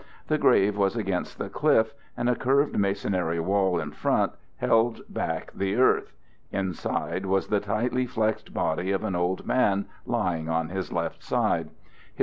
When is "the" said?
0.29-0.39, 1.37-1.47, 5.53-5.75, 7.49-7.59